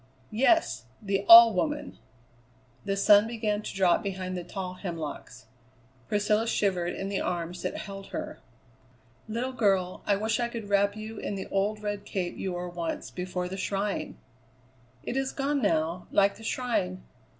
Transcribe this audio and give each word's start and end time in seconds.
"Yes, 0.31 0.85
the 0.99 1.23
All 1.29 1.53
Woman." 1.53 1.99
The 2.85 2.97
sun 2.97 3.27
began 3.27 3.61
to 3.61 3.75
drop 3.75 4.01
behind 4.01 4.35
the 4.35 4.43
tall 4.43 4.73
hemlocks. 4.81 5.45
Priscilla 6.07 6.47
shivered 6.47 6.95
in 6.95 7.07
the 7.07 7.21
arms 7.21 7.61
that 7.61 7.77
held 7.77 8.07
her. 8.07 8.39
"Little 9.27 9.53
girl, 9.53 10.01
I 10.07 10.15
wish 10.15 10.39
I 10.39 10.47
could 10.49 10.69
wrap 10.69 10.95
you 10.95 11.19
in 11.19 11.35
the 11.35 11.45
old 11.51 11.83
red 11.83 12.03
cape 12.03 12.35
you 12.35 12.53
wore 12.53 12.67
once, 12.69 13.11
before 13.11 13.47
the 13.47 13.57
shrine." 13.57 14.17
"It 15.03 15.15
is 15.15 15.31
gone 15.31 15.61
now, 15.61 16.07
like 16.09 16.35
the 16.37 16.43
shrine. 16.43 17.03